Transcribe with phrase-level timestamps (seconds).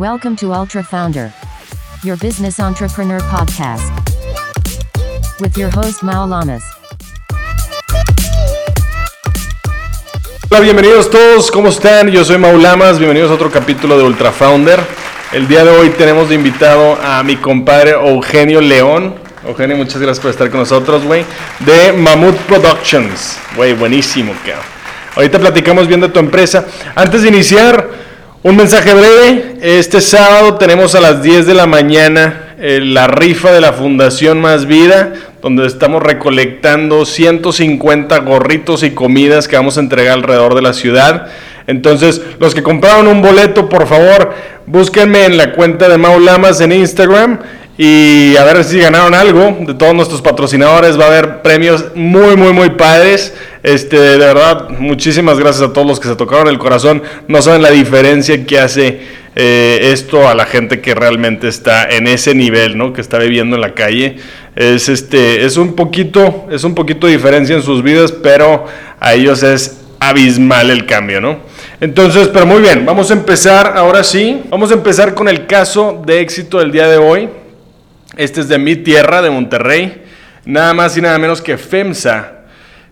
[0.00, 1.30] Welcome to Ultra Founder,
[2.02, 3.84] your business entrepreneur podcast,
[5.42, 6.62] with your host Mao Lamas.
[10.48, 12.08] Hola, bienvenidos todos, ¿cómo están?
[12.08, 14.80] Yo soy Maulamas, bienvenidos a otro capítulo de Ultra Founder.
[15.32, 19.16] El día de hoy tenemos de invitado a mi compadre Eugenio León.
[19.46, 21.26] Eugenio, muchas gracias por estar con nosotros, güey.
[21.58, 23.36] De Mammoth Productions.
[23.54, 24.64] Güey, buenísimo, cabrón.
[25.14, 26.64] Ahorita platicamos bien de tu empresa.
[26.94, 27.99] Antes de iniciar,
[28.42, 29.56] un mensaje breve.
[29.60, 34.40] Este sábado tenemos a las 10 de la mañana eh, la rifa de la Fundación
[34.40, 35.12] Más Vida,
[35.42, 41.26] donde estamos recolectando 150 gorritos y comidas que vamos a entregar alrededor de la ciudad.
[41.66, 44.34] Entonces, los que compraron un boleto, por favor,
[44.66, 47.40] búsquenme en la cuenta de Maulamas en Instagram
[47.82, 51.00] y a ver si ganaron algo de todos nuestros patrocinadores.
[51.00, 53.32] Va a haber premios muy, muy, muy padres.
[53.62, 57.02] Este, de verdad, muchísimas gracias a todos los que se tocaron el corazón.
[57.26, 59.00] No saben la diferencia que hace
[59.34, 62.92] eh, esto a la gente que realmente está en ese nivel, ¿no?
[62.92, 64.18] Que está viviendo en la calle.
[64.56, 68.66] Es este, es un poquito, es un poquito de diferencia en sus vidas, pero
[69.00, 71.38] a ellos es abismal el cambio, ¿no?
[71.80, 74.42] Entonces, pero muy bien, vamos a empezar ahora sí.
[74.50, 77.30] Vamos a empezar con el caso de éxito del día de hoy.
[78.20, 80.02] Este es de mi tierra, de Monterrey.
[80.44, 82.42] Nada más y nada menos que FEMSA.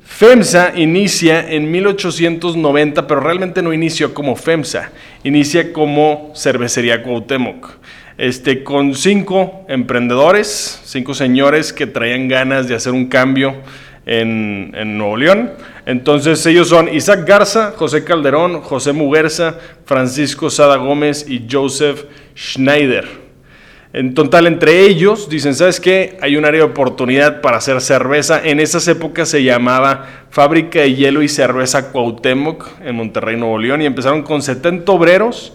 [0.03, 4.91] FEMSA inicia en 1890, pero realmente no inició como FEMSA.
[5.25, 7.73] Inicia como Cervecería Cuauhtémoc.
[8.17, 13.55] Este, con cinco emprendedores, cinco señores que traían ganas de hacer un cambio
[14.07, 15.51] en, en, Nuevo León.
[15.85, 23.28] Entonces ellos son Isaac Garza, José Calderón, José Muguerza, Francisco Sada Gómez y Joseph Schneider.
[23.95, 26.19] En total, entre ellos, dicen, ¿sabes qué?
[26.21, 28.41] Hay un área de oportunidad para hacer cerveza.
[28.45, 33.81] En esas épocas se llamaba Fábrica de Hielo y Cerveza Cuauhtémoc en Monterrey, Nuevo León,
[33.81, 35.55] y empezaron con 70 obreros,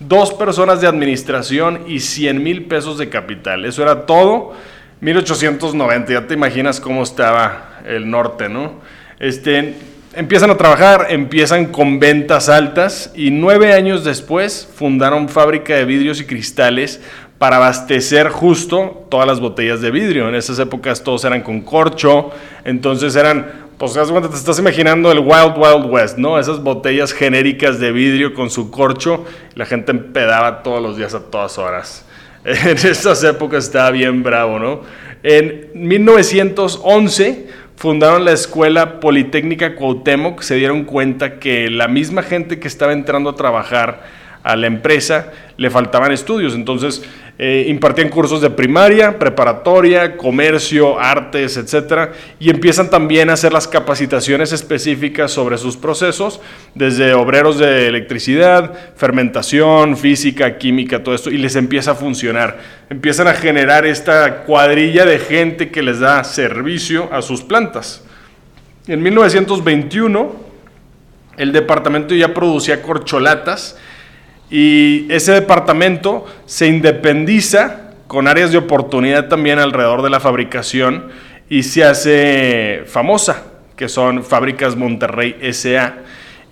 [0.00, 3.66] dos personas de administración y 100 mil pesos de capital.
[3.66, 4.54] Eso era todo.
[5.02, 8.80] 1890, ya te imaginas cómo estaba el norte, ¿no?
[9.20, 9.74] Este,
[10.14, 16.20] empiezan a trabajar, empiezan con ventas altas y nueve años después fundaron fábrica de vidrios
[16.20, 17.00] y cristales
[17.44, 20.30] para abastecer justo todas las botellas de vidrio.
[20.30, 22.30] En esas épocas todos eran con corcho,
[22.64, 26.38] entonces eran, pues te estás imaginando el Wild Wild West, ¿no?
[26.38, 31.20] Esas botellas genéricas de vidrio con su corcho, la gente empedaba todos los días a
[31.20, 32.06] todas horas.
[32.46, 34.80] En esas épocas estaba bien bravo, ¿no?
[35.22, 37.46] En 1911
[37.76, 43.28] fundaron la Escuela Politécnica Cuauhtémoc, se dieron cuenta que la misma gente que estaba entrando
[43.28, 47.02] a trabajar a la empresa le faltaban estudios, entonces
[47.38, 52.10] eh, impartían cursos de primaria, preparatoria, comercio, artes, etc.
[52.38, 56.40] Y empiezan también a hacer las capacitaciones específicas sobre sus procesos,
[56.74, 62.58] desde obreros de electricidad, fermentación, física, química, todo esto, y les empieza a funcionar.
[62.90, 68.04] Empiezan a generar esta cuadrilla de gente que les da servicio a sus plantas.
[68.86, 70.36] En 1921,
[71.38, 73.76] el departamento ya producía corcholatas
[74.54, 81.08] y ese departamento se independiza con áreas de oportunidad también alrededor de la fabricación
[81.48, 83.42] y se hace famosa,
[83.74, 85.96] que son Fábricas Monterrey SA.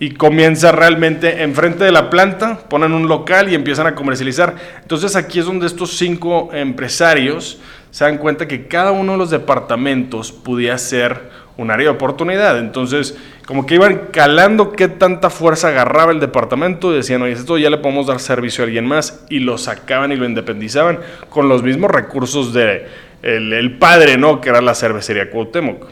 [0.01, 4.57] Y comienza realmente enfrente de la planta, ponen un local y empiezan a comercializar.
[4.83, 7.61] Entonces aquí es donde estos cinco empresarios
[7.93, 12.59] se dan cuenta que cada uno de los departamentos podía ser un área de oportunidad.
[12.59, 17.59] Entonces, como que iban calando qué tanta fuerza agarraba el departamento y decían, oye, esto
[17.59, 21.49] ya le podemos dar servicio a alguien más y lo sacaban y lo independizaban con
[21.49, 22.87] los mismos recursos de
[23.23, 24.41] el, padre, ¿no?
[24.41, 25.87] Que era la cervecería Cuauhtémoc.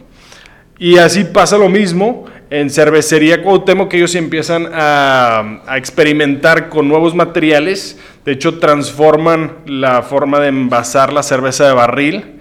[0.78, 6.88] Y así pasa lo mismo en cervecería Cuauhtémoc, que ellos empiezan a, a experimentar con
[6.88, 8.00] nuevos materiales.
[8.24, 12.39] De hecho, transforman la forma de envasar la cerveza de barril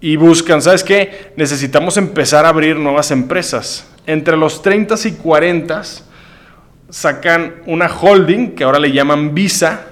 [0.00, 1.32] y buscan, ¿sabes qué?
[1.36, 3.88] Necesitamos empezar a abrir nuevas empresas.
[4.06, 5.82] Entre los 30 y 40
[6.88, 9.86] sacan una holding que ahora le llaman Visa,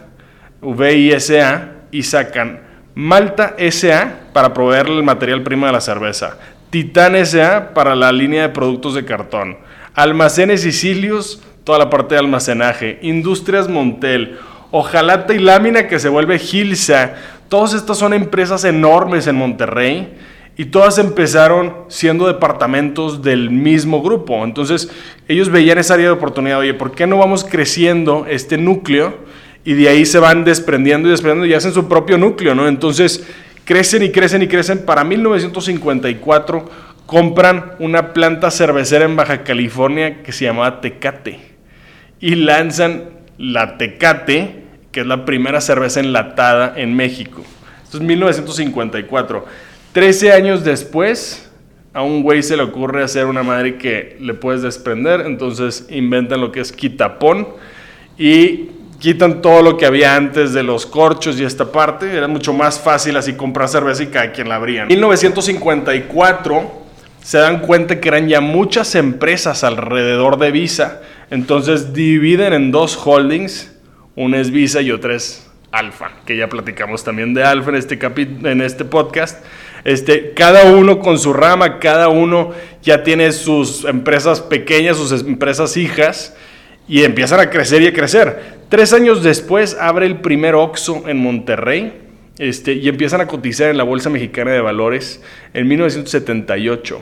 [0.63, 2.61] VISA, y sacan
[2.95, 6.39] Malta SA para proveer el material primo de la cerveza,
[6.71, 9.59] Titán SA para la línea de productos de cartón,
[9.95, 14.39] Almacenes Sicilios, toda la parte de almacenaje, Industrias Montel,
[14.71, 17.15] Ojalata y Lámina que se vuelve Gilsa,
[17.49, 20.15] Todas estas son empresas enormes en Monterrey
[20.57, 24.43] y todas empezaron siendo departamentos del mismo grupo.
[24.43, 24.91] Entonces
[25.29, 29.19] ellos veían esa área de oportunidad, oye, ¿por qué no vamos creciendo este núcleo?
[29.65, 32.69] Y de ahí se van desprendiendo y desprendiendo y hacen su propio núcleo, ¿no?
[32.69, 33.27] Entonces
[33.65, 34.85] crecen y crecen y crecen.
[34.87, 36.71] Para 1954
[37.05, 41.39] compran una planta cervecera en Baja California que se llamaba Tecate
[42.19, 44.66] y lanzan la Tecate
[44.97, 47.43] que es la primera cerveza enlatada en México.
[47.85, 49.45] Esto es 1954.
[49.93, 51.51] Trece años después,
[51.93, 56.41] a un güey se le ocurre hacer una madre que le puedes desprender, entonces inventan
[56.41, 57.47] lo que es quitapón
[58.17, 62.17] y quitan todo lo que había antes de los corchos y esta parte.
[62.17, 64.85] Era mucho más fácil así comprar cerveza y cada quien la abría.
[64.85, 66.73] En 1954
[67.23, 72.97] se dan cuenta que eran ya muchas empresas alrededor de Visa, entonces dividen en dos
[72.97, 73.76] holdings,
[74.17, 77.99] una es Visa y otra es Alfa, que ya platicamos también de Alfa en este,
[78.45, 79.45] en este podcast.
[79.85, 82.53] Este, cada uno con su rama, cada uno
[82.83, 86.35] ya tiene sus empresas pequeñas, sus empresas hijas,
[86.89, 88.57] y empiezan a crecer y a crecer.
[88.69, 91.93] Tres años después abre el primer OXO en Monterrey
[92.39, 95.23] este, y empiezan a cotizar en la Bolsa Mexicana de Valores
[95.53, 97.01] en 1978.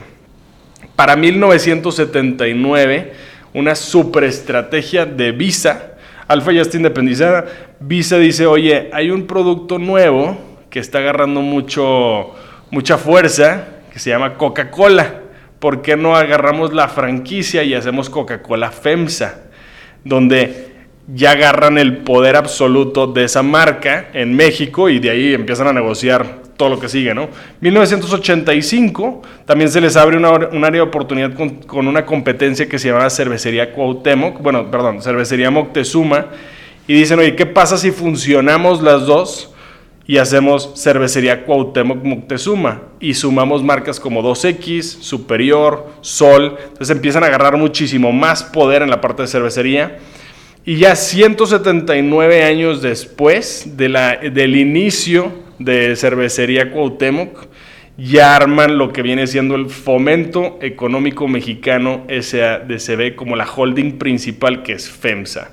[0.95, 3.13] Para 1979,
[3.53, 5.94] una superestrategia de Visa,
[6.27, 7.45] Alfa ya está independizada,
[7.79, 10.37] Visa dice, oye, hay un producto nuevo
[10.69, 12.31] que está agarrando mucho,
[12.71, 15.21] mucha fuerza, que se llama Coca-Cola.
[15.59, 19.43] ¿Por qué no agarramos la franquicia y hacemos Coca-Cola FEMSA?
[20.03, 20.74] Donde
[21.07, 25.73] ya agarran el poder absoluto de esa marca en México y de ahí empiezan a
[25.73, 27.29] negociar todo lo que sigue, ¿no?
[27.61, 32.89] 1985 también se les abre una, un área de oportunidad con, una competencia que se
[32.89, 36.27] llama Cervecería Cuauhtémoc, bueno, perdón, Cervecería Moctezuma,
[36.87, 39.51] y dicen, oye, ¿qué pasa si funcionamos las dos
[40.07, 42.83] y hacemos Cervecería Cuauhtémoc Moctezuma?
[42.99, 48.89] Y sumamos marcas como 2X, Superior, Sol, entonces empiezan a agarrar muchísimo más poder en
[48.89, 49.97] la parte de cervecería.
[50.67, 57.45] Y ya 179 años después de la, del inicio de Cervecería Cuauhtémoc,
[57.97, 64.63] ya arman lo que viene siendo el Fomento Económico Mexicano SADCB como la holding principal
[64.63, 65.51] que es FEMSA.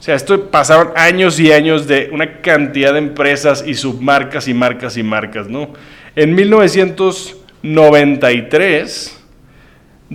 [0.00, 4.54] O sea, esto pasaron años y años de una cantidad de empresas y submarcas y
[4.54, 5.72] marcas y marcas, ¿no?
[6.16, 9.22] En 1993,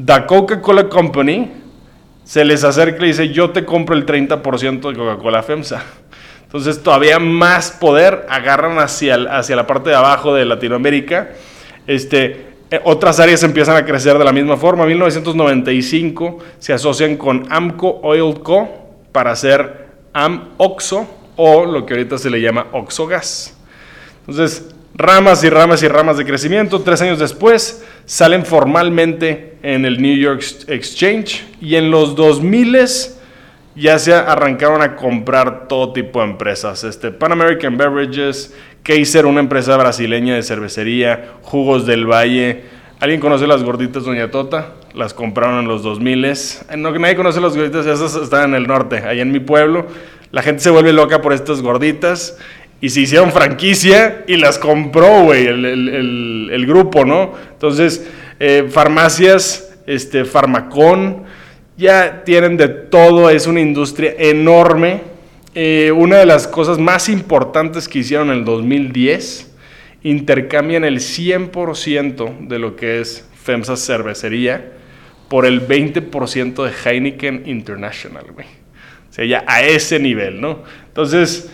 [0.06, 1.67] The Coca-Cola Company
[2.28, 5.82] se les acerca y dice, yo te compro el 30% de Coca-Cola FEMSA.
[6.44, 11.30] Entonces todavía más poder agarran hacia, hacia la parte de abajo de Latinoamérica.
[11.88, 14.84] Este, eh, otras áreas empiezan a crecer de la misma forma.
[14.84, 18.68] En 1995 se asocian con Amco Oil Co.
[19.14, 21.08] para hacer AmOxo
[21.38, 23.58] o lo que ahorita se le llama Oxogas.
[24.28, 26.82] Entonces, ramas y ramas y ramas de crecimiento.
[26.82, 32.78] Tres años después salen formalmente en el New York Exchange y en los 2000
[33.76, 36.84] ya se arrancaron a comprar todo tipo de empresas.
[36.84, 42.64] Este, Pan American Beverages, Kaiser, una empresa brasileña de cervecería, Jugos del Valle.
[43.00, 44.74] ¿Alguien conoce las gorditas Doña Tota?
[44.96, 46.36] Las compraron en los 2000.
[46.78, 49.86] No, nadie conoce las gorditas, esas están en el norte, allá en mi pueblo.
[50.32, 52.38] La gente se vuelve loca por estas gorditas
[52.80, 57.34] y se hicieron franquicia y las compró, güey, el, grupo, ¿no?
[57.52, 58.08] Entonces,
[58.40, 61.24] eh, farmacias, este, Farmacón,
[61.78, 65.02] ya tienen de todo, es una industria enorme.
[65.56, 69.56] Eh, una de las cosas más importantes que hicieron en el 2010,
[70.04, 74.74] intercambian el 100% de lo que es FEMSA cervecería
[75.30, 78.46] por el 20% de Heineken International, güey.
[79.10, 80.64] O sea, ya a ese nivel, ¿no?
[80.88, 81.50] Entonces,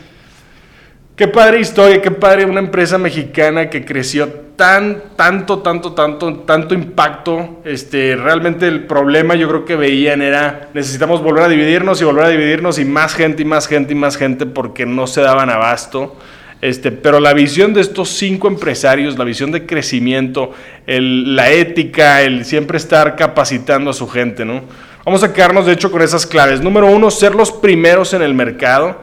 [1.16, 6.74] Qué padre historia, qué padre una empresa mexicana que creció tan, tanto, tanto, tanto, tanto
[6.74, 7.62] impacto.
[7.66, 12.26] Este, realmente el problema yo creo que veían era necesitamos volver a dividirnos y volver
[12.26, 15.52] a dividirnos y más gente y más gente y más gente porque no se daban
[15.52, 16.16] abasto.
[16.62, 20.52] Este, pero la visión de estos cinco empresarios, la visión de crecimiento,
[20.88, 24.64] la ética, el siempre estar capacitando a su gente, ¿no?
[25.06, 26.62] Vamos a quedarnos de hecho con esas claves.
[26.62, 29.00] Número uno, ser los primeros en el mercado.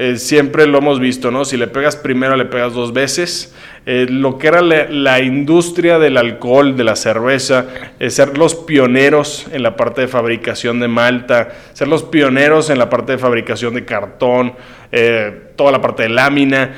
[0.00, 1.44] Eh, siempre lo hemos visto, ¿no?
[1.44, 3.52] Si le pegas primero, le pegas dos veces.
[3.84, 7.66] Eh, lo que era la, industria del alcohol, de la cerveza,
[8.06, 12.88] ser los pioneros en la parte de fabricación de malta, ser los pioneros en la
[12.88, 14.52] parte de fabricación de cartón,
[14.92, 16.74] eh, toda la parte de lámina.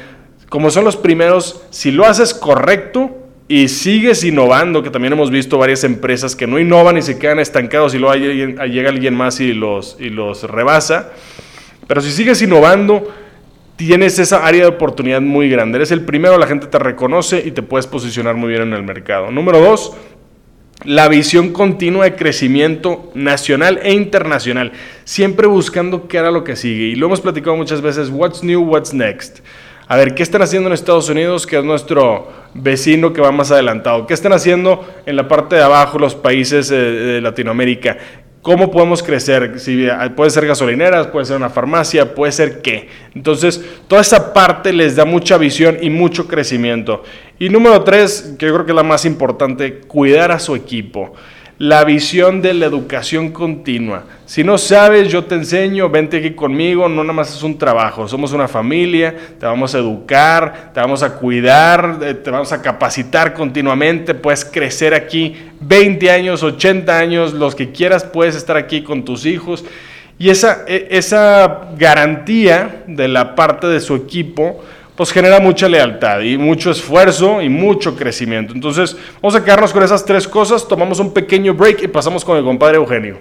[0.48, 5.58] Como son los primeros, si lo haces correcto, y sigues innovando, que también hemos visto
[5.58, 9.52] varias empresas que no innovan y se quedan estancados y luego llega alguien más y
[9.52, 11.10] los, y los rebasa.
[11.90, 13.12] Pero si sigues innovando,
[13.74, 15.78] tienes esa área de oportunidad muy grande.
[15.78, 18.84] Eres el primero, la gente te reconoce y te puedes posicionar muy bien en el
[18.84, 19.32] mercado.
[19.32, 19.96] Número dos,
[20.84, 24.70] la visión continua de crecimiento nacional e internacional,
[25.02, 26.84] siempre buscando qué era lo que sigue.
[26.84, 29.40] Y lo hemos platicado muchas veces, what's new, what's next.
[29.88, 33.50] A ver, ¿qué están haciendo en Estados Unidos, que es nuestro vecino que va más
[33.50, 34.06] adelantado?
[34.06, 37.98] ¿Qué están haciendo en la parte de abajo los países de Latinoamérica?
[38.42, 39.60] ¿Cómo podemos crecer?
[39.60, 42.88] Si, puede ser gasolineras, puede ser una farmacia, puede ser qué.
[43.14, 47.02] Entonces, toda esa parte les da mucha visión y mucho crecimiento.
[47.38, 51.12] Y número tres, que yo creo que es la más importante, cuidar a su equipo
[51.60, 54.04] la visión de la educación continua.
[54.24, 58.08] Si no sabes, yo te enseño, vente aquí conmigo, no nada más es un trabajo,
[58.08, 62.62] somos una familia, te vamos a educar, te vamos a cuidar, eh, te vamos a
[62.62, 68.82] capacitar continuamente, puedes crecer aquí 20 años, 80 años, los que quieras, puedes estar aquí
[68.82, 69.62] con tus hijos.
[70.18, 74.64] Y esa, e, esa garantía de la parte de su equipo,
[75.00, 78.52] pues genera mucha lealtad y mucho esfuerzo y mucho crecimiento.
[78.52, 82.36] Entonces, vamos a quedarnos con esas tres cosas, tomamos un pequeño break y pasamos con
[82.36, 83.16] el compadre Eugenio.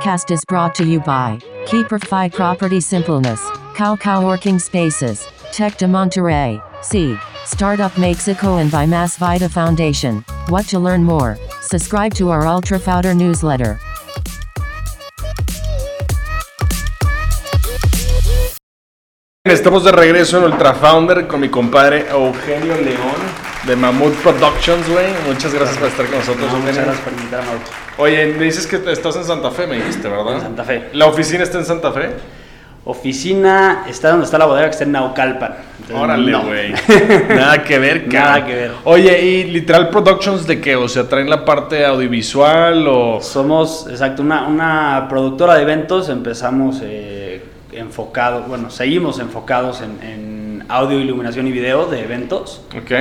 [0.00, 3.40] Cast is brought to you by Keeperfy Property Simpleness,
[3.74, 10.24] Cow Cow Working Spaces, Tech de Monterrey, C, Startup Mexico and by Mass Vita Foundation.
[10.50, 11.36] What to learn more?
[11.62, 13.80] Subscribe to our Ultra Founder newsletter.
[19.46, 23.12] Estamos de regreso en Ultra Founder con mi compadre Eugenio León
[23.66, 25.04] de Mammoth Productions, güey.
[25.26, 27.48] Muchas gracias por estar con nosotros, No, muchas gracias por invitarme.
[27.98, 30.36] Oye, me dices que estás en Santa Fe, me dijiste, ¿verdad?
[30.36, 30.88] En Santa Fe.
[30.94, 32.08] ¿La oficina está en Santa Fe?
[32.86, 35.56] Oficina está donde está la bodega que está en Naucalpan.
[35.80, 36.42] Entonces, Órale, no.
[36.46, 36.72] güey.
[37.28, 38.46] Nada que ver, Nada cabrón.
[38.46, 38.70] que ver.
[38.84, 40.74] Oye, ¿y Literal Productions de qué?
[40.76, 43.20] O sea, ¿traen la parte audiovisual o...?
[43.20, 46.08] Somos, exacto, una, una productora de eventos.
[46.08, 47.33] Empezamos eh,
[47.76, 52.62] enfocados, bueno, seguimos enfocados en, en audio, iluminación y video de eventos.
[52.76, 52.92] Ok.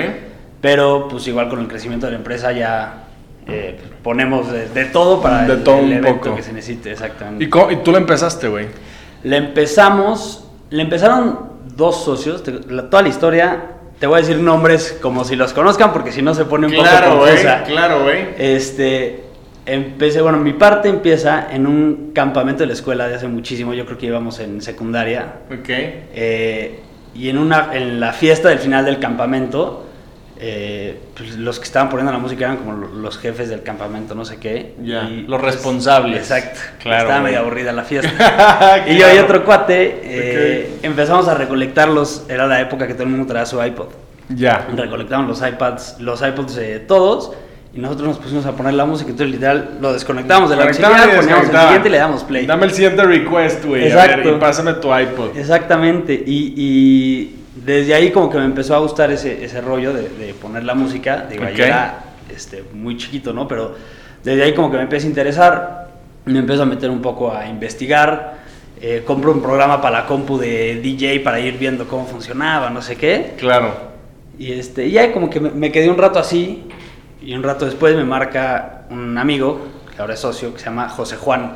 [0.62, 3.04] Pero, pues igual con el crecimiento de la empresa ya
[3.48, 6.36] eh, ponemos de, de todo para De el, todo el un evento poco.
[6.38, 7.44] que se necesite, exactamente.
[7.44, 8.68] ¿Y, cómo- y tú la empezaste, güey?
[9.24, 13.64] Le empezamos, le empezaron dos socios, te- la- toda la historia,
[14.00, 16.74] te voy a decir nombres como si los conozcan porque si no se pone un
[16.74, 17.64] Claro, poco confusa.
[17.64, 18.28] Claro, güey.
[18.38, 19.24] Este,
[19.66, 23.86] empecé, bueno, mi parte empieza en un campamento de la escuela de hace muchísimo, yo
[23.86, 25.70] creo que íbamos en secundaria, Ok.
[25.70, 26.80] eh,
[27.16, 29.86] y en, una, en la fiesta del final del campamento,
[30.40, 34.14] eh, pues, los que estaban poniendo la música eran como lo- los jefes del campamento,
[34.16, 34.74] no sé qué.
[34.84, 36.18] Ya, y, los responsables.
[36.18, 36.60] Exacto.
[36.82, 38.84] Claro, Estaba medio aburrida la fiesta.
[38.88, 42.26] y yo y otro cuate eh, empezamos a recolectarlos.
[42.28, 43.88] Era la época que todo el mundo traía su iPod.
[44.30, 44.68] Ya.
[44.76, 47.32] Recolectaban los iPads, los iPods de todos.
[47.76, 49.10] Y nosotros nos pusimos a poner la música.
[49.10, 52.46] Entonces, literal, lo desconectábamos de la y poníamos el siguiente y le damos play.
[52.46, 53.88] Dame el siguiente request, güey.
[53.88, 55.36] Y pásame tu iPod.
[55.36, 56.14] Exactamente.
[56.14, 60.34] Y, y desde ahí como que me empezó a gustar ese, ese rollo de, de
[60.36, 61.26] poner la música.
[61.30, 61.60] Digo, ahí Ok.
[61.60, 62.04] era
[62.34, 63.48] este, muy chiquito, ¿no?
[63.48, 63.76] Pero
[64.24, 65.88] desde ahí como que me empecé a interesar.
[66.26, 68.36] Me empiezo a meter un poco a investigar.
[68.82, 72.82] eh, compro un programa para la compu de DJ para ir viendo cómo funcionaba, no
[72.82, 73.34] sé qué.
[73.40, 73.74] Claro.
[74.38, 76.66] Y este, y ya como que me, me quedé un rato así.
[77.24, 79.60] Y un rato después me marca un amigo,
[79.96, 81.54] que ahora es socio, que se llama José Juan.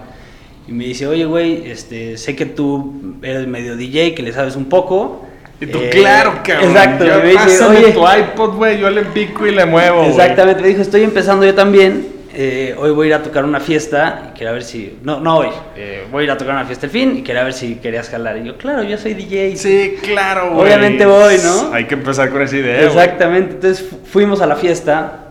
[0.67, 4.55] Y me dice, oye, güey, este, sé que tú eres medio DJ, que le sabes
[4.55, 5.25] un poco.
[5.59, 6.69] Y tú, Eh, claro, cabrón.
[6.71, 7.05] Exacto.
[7.05, 8.79] Yo, me dice, oye, tu iPod, güey.
[8.79, 10.61] Yo le pico y le muevo, exactamente.
[10.61, 12.15] Me dijo, estoy empezando yo también.
[12.39, 14.99] eh, hoy voy a ir a tocar una fiesta y quería ver si...
[15.01, 15.47] No, no hoy.
[15.75, 18.09] eh, voy a ir a tocar una fiesta el fin y quería ver si querías
[18.09, 18.37] jalar.
[18.37, 19.55] Y yo, claro, yo soy DJ.
[19.57, 20.67] Sí, claro, güey.
[20.67, 21.73] Obviamente voy, ¿no?
[21.73, 22.81] Hay que empezar con esa idea.
[22.83, 25.23] Exactamente, entonces fu- fuimos a la fiesta.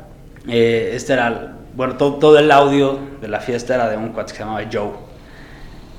[0.48, 4.32] Eh, este era, bueno, todo, todo el audio de la fiesta era de un cuate
[4.32, 4.90] que se llamaba Joe.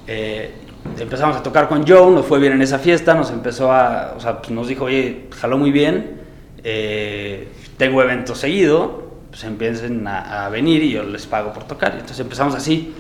[0.08, 0.52] Eh,
[1.00, 4.20] empezamos a tocar con Joe, nos fue bien en esa fiesta, nos empezó a, o
[4.20, 6.22] sea, pues nos dijo, oye, jaló muy bien,
[6.64, 11.92] eh, tengo eventos seguido, pues empiecen a, a venir y yo les pago por tocar.
[11.92, 12.94] Y entonces empezamos así.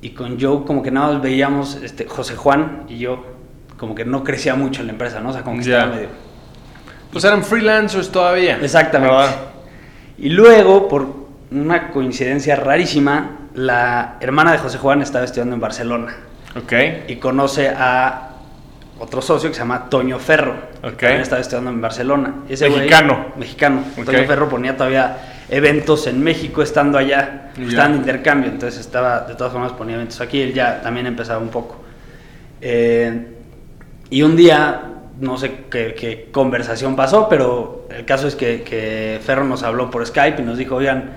[0.00, 3.24] Y con Joe como que nada más veíamos, este, José Juan y yo,
[3.76, 5.30] como que no crecía mucho en la empresa, ¿no?
[5.30, 5.78] O sea, como que Ya.
[5.78, 6.08] estaba medio...
[7.12, 8.58] Pues eran freelancers todavía.
[8.60, 9.14] Exactamente.
[9.14, 9.36] ¿verdad?
[10.18, 11.06] Y luego, por
[11.50, 16.14] una coincidencia rarísima, la hermana de José Juan estaba estudiando en Barcelona
[16.56, 16.72] Ok.
[17.08, 18.30] y conoce a
[18.98, 20.54] otro socio que se llama Toño Ferro.
[20.80, 20.96] que Ok.
[20.98, 22.34] También estaba estudiando en Barcelona.
[22.48, 23.26] Ese güey- Mexicano.
[23.36, 23.82] mexicano.
[24.04, 25.18] Toño Ferro ponía todavía
[25.48, 27.50] eventos en México estando allá.
[27.56, 27.64] Ya.
[27.68, 30.40] Estaban de intercambio, entonces estaba, de todas formas ponía eventos aquí.
[30.40, 31.76] Él ya también empezaba un poco.
[32.60, 33.26] Eh,
[34.10, 34.80] y un día,
[35.20, 39.90] no sé qué, qué conversación pasó, pero el caso es que, que Ferro nos habló
[39.90, 41.14] por Skype y nos dijo, oigan,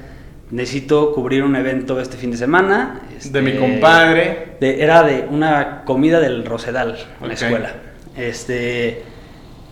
[0.51, 3.01] necesito cubrir un evento este fin de semana.
[3.23, 4.55] De mi este, compadre.
[4.59, 7.73] de- era de una comida del Rosedal en la escuela.
[8.15, 9.03] Este,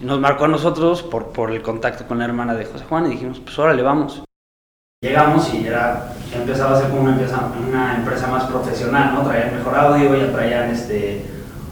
[0.01, 3.11] nos marcó a nosotros por, por el contacto con la hermana de José Juan y
[3.11, 4.23] dijimos, pues órale, vamos.
[5.03, 9.21] Llegamos y era, ya empezaba a ser como una empresa, una empresa más profesional, ¿no?
[9.21, 11.21] Traían mejor audio, ya traían este,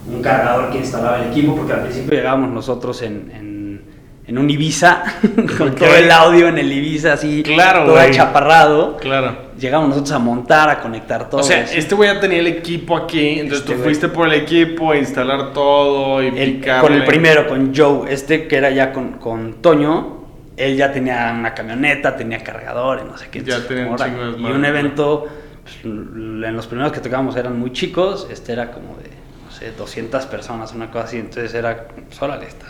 [0.07, 3.81] un cargador que instalaba el equipo, porque al principio llegábamos nosotros en, en,
[4.27, 5.03] en un Ibiza,
[5.57, 8.97] con todo el audio en el Ibiza así, Claro, todo achaparrado.
[8.97, 9.45] Claro.
[9.57, 11.39] Llegamos nosotros a montar, a conectar todo.
[11.41, 11.77] O sea, así.
[11.77, 14.97] este güey ya tenía el equipo aquí, entonces Este tú fuiste por el equipo a
[14.97, 19.61] instalar todo y El- con el primero, con Joe, este que era ya con, con
[19.61, 20.25] Toño,
[20.57, 23.43] él ya tenía una camioneta, tenía cargadores, no sé qué.
[23.43, 25.25] Ya tenía un Y un evento,
[25.63, 29.09] pues, en los primeros que tocábamos eran muy chicos, este era como de,
[29.55, 32.67] sé, 200 personas, una cosa así, entonces era, pues órale, está,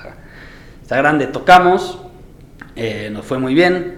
[0.81, 1.27] está grande.
[1.27, 1.99] Tocamos,
[2.75, 3.97] eh, nos fue muy bien,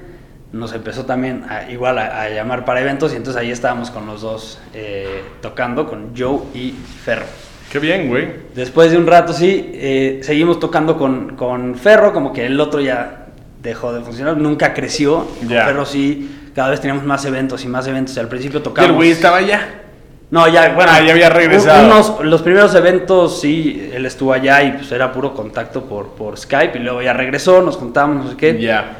[0.53, 4.05] nos empezó también a- igual a, a llamar para eventos y entonces ahí estábamos con
[4.05, 6.71] los dos eh, tocando, con Joe y
[7.03, 7.25] Ferro.
[7.71, 8.29] Qué bien, güey.
[8.55, 12.79] Después de un rato, sí, eh, seguimos tocando con, con Ferro, como que el otro
[12.79, 13.25] ya
[13.61, 15.25] dejó de funcionar, nunca creció.
[15.39, 15.65] Con Ya.
[15.65, 18.17] Ferro sí, cada vez teníamos más eventos y más eventos.
[18.17, 18.89] Al principio Y tocamos.
[18.89, 19.81] el güey estaba allá.
[20.29, 20.91] No, ya, bueno.
[20.93, 21.79] Ah, ya había regresado.
[21.85, 26.09] un- Unos, los primeros eventos, sí, él estuvo allá y pues era puro contacto por,
[26.09, 28.59] por Skype y luego ya regresó, nos juntamos, no sé qué.
[28.61, 28.97] Ya.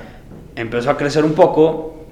[0.56, 2.06] Empezó a crecer un poco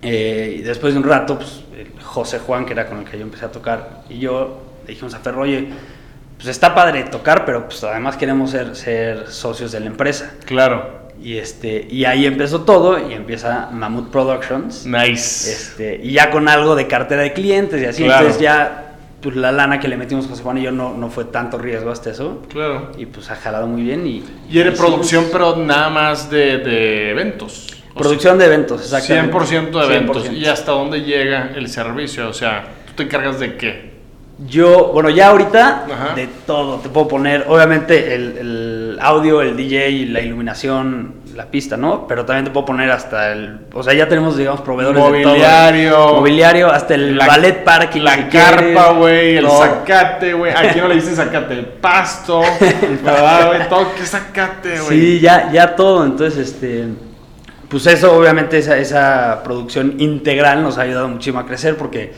[0.00, 1.62] eh, y después de un rato, pues
[2.02, 5.12] José Juan, que era con el que yo empecé a tocar, y yo le dijimos
[5.14, 5.68] a Ferro, oye,
[6.36, 10.32] pues está padre tocar, pero pues además queremos ser, ser socios de la empresa.
[10.46, 11.03] Claro.
[11.22, 14.84] Y, este, y ahí empezó todo y empieza Mammoth Productions.
[14.86, 15.50] Nice.
[15.52, 18.20] Este, y ya con algo de cartera de clientes y así, Claro.
[18.20, 18.80] entonces ya
[19.22, 21.90] pues la lana que le metimos José Juan y yo no, no fue tanto riesgo
[21.90, 22.42] hasta eso.
[22.50, 22.92] Claro.
[22.98, 24.06] Y pues ha jalado muy bien.
[24.06, 27.68] Y, Y era producción, pero nada más de, de eventos.
[27.96, 29.32] Producción de eventos, exactamente.
[29.34, 30.28] 100% de eventos.
[30.28, 30.32] 100%.
[30.36, 32.28] ¿Y hasta dónde llega el servicio?
[32.28, 33.94] O sea, ¿tú te encargas de qué?
[34.46, 36.14] Yo, bueno, ya ahorita Ajá.
[36.16, 36.78] de todo.
[36.80, 38.63] Te puedo poner, obviamente, el, el
[39.00, 42.06] audio, el DJ, la iluminación, la pista, ¿no?
[42.06, 43.60] Pero también te puedo poner hasta el.
[43.72, 45.82] O sea, ya tenemos, digamos, proveedores Mobiliario.
[45.84, 46.14] de todo.
[46.16, 48.00] Mobiliario, hasta el La- ballet parking.
[48.02, 50.52] La si carpa, güey, el zacate, güey.
[50.56, 52.42] Aquí no le dicen zacate, el pasto.
[53.04, 53.68] ¿Verdad, güey?
[53.68, 54.88] Todo, ¿qué zacate, güey?
[55.00, 56.04] Sí, ya, ya todo.
[56.04, 56.84] Entonces, este.
[57.68, 62.12] Pues eso, obviamente, esa, esa producción integral nos ha ayudado muchísimo a crecer porque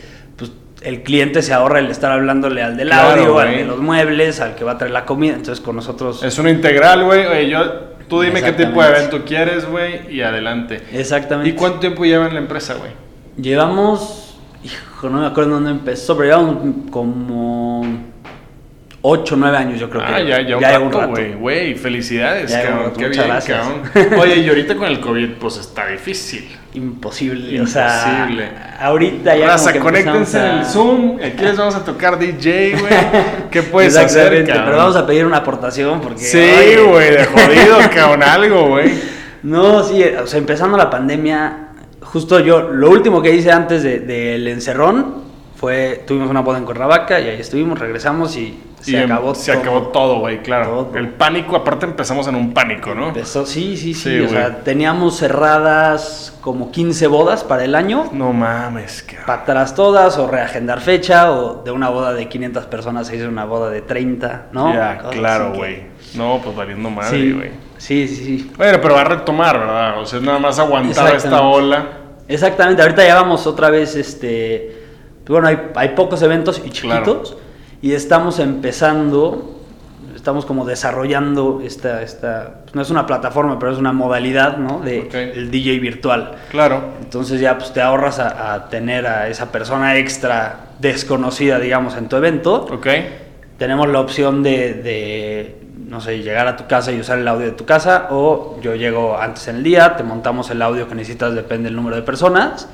[0.83, 4.41] el cliente se ahorra el estar hablándole al del Claro, audio, al de los muebles,
[4.41, 5.35] al que va a traer la comida.
[5.35, 6.23] Entonces, con nosotros.
[6.23, 7.49] Es una integral, güey.
[7.49, 7.65] Yo,
[8.09, 10.83] tú dime qué tipo de evento quieres, güey, y adelante.
[10.93, 11.51] Exactamente.
[11.51, 12.91] ¿Y cuánto tiempo lleva en la empresa, güey?
[13.37, 17.85] Llevamos, hijo, no me acuerdo dónde empezó, pero llevamos como
[19.09, 20.27] 8 o 9 años, yo creo ah, que.
[20.27, 21.35] ya, ya un lleva rato, güey.
[21.35, 22.85] Güey, felicidades, Ya cabrón.
[22.87, 23.59] rato, Qué bien, gracias.
[23.93, 24.19] cabrón.
[24.21, 26.49] Oye, y ahorita con el COVID, pues está difícil.
[26.75, 28.05] Imposible, o sea.
[28.25, 28.49] Imposible.
[28.81, 29.47] Ahorita ya.
[29.47, 31.19] Raza, conéctense en el a- Zoom.
[31.25, 32.93] Aquí les vamos a tocar DJ, güey.
[33.51, 34.65] ¿Qué puedes hacer, cabrón?
[34.67, 36.19] pero vamos a pedir una aportación porque.
[36.25, 38.91] Sí, güey, de jodido, cabrón, algo, güey.
[39.45, 41.69] No, sí, o sea, empezando la pandemia,
[42.03, 45.23] justo yo, lo último que hice antes de- del encerrón
[45.55, 49.35] fue, tuvimos una boda en Cuernavaca y ahí estuvimos, regresamos y se Y em- acabó
[49.35, 49.61] Se todo.
[49.63, 50.67] acabó todo, güey, claro.
[50.91, 50.97] Todo.
[50.99, 53.09] El pánico, aparte empezamos en un pánico, ¿no?
[53.09, 58.09] Empezó, sí, sí, sí, Sí, o sea, teníamos cerradas como 15 bodas para el año,
[58.13, 59.27] No mames, cabrón.
[59.27, 63.29] para atrás todas, o reagendar fecha, o de una boda de 500 personas se hizo
[63.29, 64.73] una boda de 30, ¿no?
[64.73, 65.83] Ya, Cosas claro, que- güey.
[66.15, 67.51] No, pues valiendo madre, Sí, güey.
[67.79, 68.51] sí, sí, sí.
[68.57, 70.01] Bueno, pero va a retomar, ¿verdad?
[70.01, 71.87] O sea, nada más aguantar esta ola.
[72.29, 74.85] Exactamente, ahorita ya vamos otra vez, este,
[75.25, 77.23] pues bueno, hay, hay pocos eventos y Claro.
[77.83, 79.61] Y estamos empezando,
[80.15, 84.81] estamos como desarrollando esta, esta, pues no es una plataforma, pero es una modalidad, ¿no?
[84.81, 85.15] De Ok.
[85.15, 86.33] el DJ virtual.
[86.51, 86.83] Claro.
[87.01, 92.09] Entonces ya pues te ahorras a, a tener a esa persona extra desconocida, digamos, en
[92.09, 92.67] tu evento.
[92.73, 92.87] Ok.
[93.59, 97.47] Tenemos la opción de, de, no sé, llegar a tu casa y usar el audio
[97.47, 100.95] de tu casa o yo llego antes en el día, te montamos el audio que
[100.95, 102.69] necesitas, depende del número de personas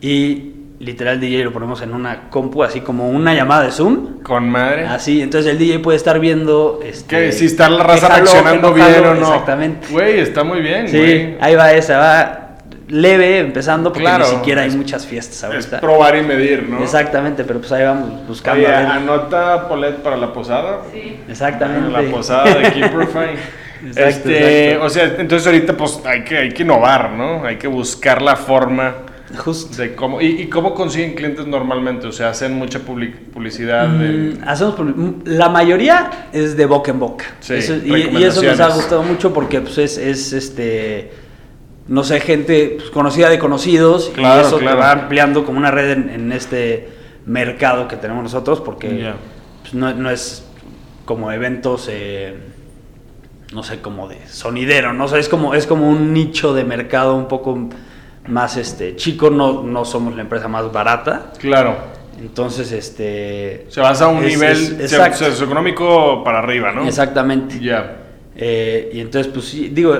[0.00, 4.22] y literal el DJ lo ponemos en una compu, así como una llamada de Zoom.
[4.22, 4.86] Con madre.
[4.86, 8.74] Así, entonces el DJ puede estar viendo este, Que si está la raza reaccionando no
[8.74, 9.20] bien o no.
[9.28, 9.86] Exactamente.
[9.90, 12.40] Güey, está muy bien, Sí, ahí va esa, va
[12.88, 15.80] leve empezando porque Claro, ni siquiera hay es- muchas fiestas Es ahorita.
[15.80, 16.82] probar y medir, ¿no?
[16.82, 18.60] Exactamente, pero pues ahí vamos buscando.
[18.62, 18.88] Oye, a ver.
[18.88, 20.80] anota Polet para la posada.
[21.28, 21.90] Exactamente.
[21.90, 23.18] La posada de Keeperfy.
[23.86, 24.86] Exacto, este, exacto.
[24.86, 27.44] o sea, entonces ahorita pues hay que, hay que innovar, ¿no?
[27.44, 28.94] Hay que buscar la forma
[29.38, 29.76] Justo.
[29.80, 30.20] de cómo...
[30.20, 32.06] ¿Y, y cómo consiguen clientes normalmente?
[32.06, 34.36] O sea, hacen mucha public- publicidad de...
[34.38, 37.24] Mm, hacemos mm, la mayoría es de boca en boca.
[37.40, 41.12] Sí, Eso- y, y eso nos ha gustado mucho porque pues, es, es, este
[41.88, 44.76] no sé, gente pues, conocida de conocidos Claro, y eso claro.
[44.78, 46.88] te va ampliando como una red en, en este
[47.26, 49.16] mercado que tenemos nosotros porque Ya.
[49.62, 50.44] pues, no, no es
[51.04, 52.34] como eventos eh,
[53.52, 55.04] no sé, como de sonidero, ¿no?
[55.04, 57.68] O sea, es como, es como un nicho de mercado un poco
[58.28, 61.32] más este chico, no, no somos la empresa más barata.
[61.38, 61.76] Claro.
[62.20, 63.66] Entonces, este.
[63.68, 66.86] Se basa a un es- nivel es- socioeconómico para arriba, ¿no?
[66.86, 67.58] Exactamente.
[67.60, 67.96] Ya.
[68.36, 69.96] Eh, y entonces, pues sí, digo,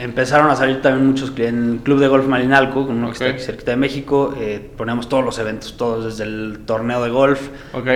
[0.00, 3.26] empezaron a salir también muchos cli- en el Club de Golf Malinalco, uno que está
[3.26, 4.34] aquí cerquita de México.
[4.38, 7.40] eh, poníamos todos los eventos, todos, desde el torneo de golf,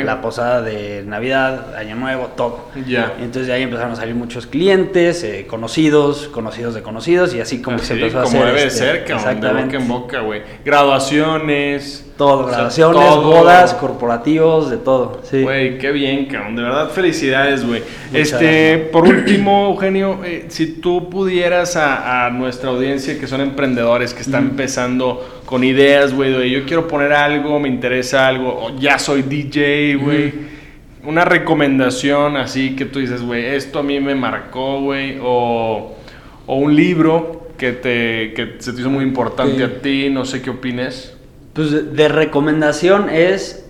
[0.05, 2.67] la posada de Navidad, Año Nuevo, todo.
[2.87, 3.15] Ya.
[3.19, 7.61] Entonces de ahí empezaron a salir muchos clientes, eh, conocidos, conocidos de conocidos, y así
[7.63, 8.47] como que se empezó a como hacer.
[8.47, 9.77] debe de este, ser, cabrón, de boca Exactamente.
[9.77, 10.43] en boca, güey.
[10.65, 12.01] Graduaciones.
[12.17, 13.23] Todo, sea, graduaciones, todo.
[13.23, 15.21] bodas, corporativos, de todo.
[15.25, 15.43] Sí.
[15.43, 16.55] Güey, qué bien, cabrón.
[16.55, 17.83] De verdad, felicidades, güey.
[18.13, 18.91] Este, gracias.
[18.93, 24.23] por último, Eugenio, eh, si tú pudieras a, a nuestra audiencia que son emprendedores, que
[24.23, 28.99] están empezando con ideas, güey, de yo quiero poner algo, me interesa algo, o ya
[28.99, 30.33] soy DJ, güey.
[31.05, 35.95] Una recomendación así que tú dices, güey, esto a mí me marcó, güey, o,
[36.47, 39.63] o un libro que, te, que se te hizo muy importante Sí.
[39.63, 41.15] a ti, no sé qué opines.
[41.53, 43.64] Pues de recomendación es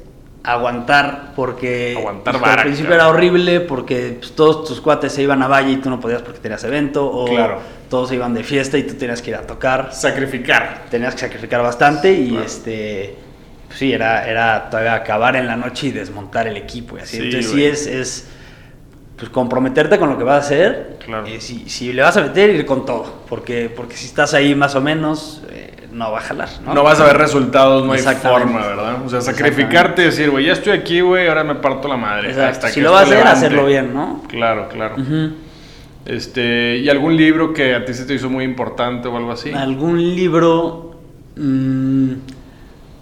[0.45, 3.03] aguantar, porque Aguantar pues, al principio claro.
[3.03, 6.21] era horrible porque pues, todos tus cuates se iban a Valle y tú no podías
[6.23, 7.61] porque tenías evento, o Claro.
[7.89, 9.93] todos se iban de fiesta y tú tenías que ir a tocar.
[9.93, 10.85] Sacrificar.
[10.91, 12.45] Tenías que sacrificar bastante y Claro.
[12.45, 13.17] este
[13.67, 17.17] pues sí, era, era todavía acabar en la noche y desmontar el equipo y así.
[17.17, 17.63] Sí, Entonces güey.
[17.65, 18.29] sí es, es
[19.17, 20.97] pues comprometerte con lo que vas a hacer.
[21.05, 21.27] Claro.
[21.27, 23.23] Eh, si, si le vas a meter, ir con todo.
[23.29, 26.49] Porque, porque si estás ahí más o menos, eh, no va a jalar.
[26.65, 26.75] ¿no?
[26.75, 29.03] No vas a ver resultados, no hay forma, ¿verdad?
[29.05, 32.29] O sea, sacrificarte y decir, güey, ya estoy aquí, güey, ahora me parto la madre.
[32.31, 32.51] Exacto.
[32.51, 33.39] Hasta si que lo vas a hacer, levante.
[33.39, 34.23] hacerlo bien, ¿no?
[34.29, 34.97] Claro, claro.
[36.05, 39.53] Este, ¿y algún libro que a ti se te hizo muy importante o algo así?
[39.53, 40.91] Algún libro.
[41.37, 42.13] mm,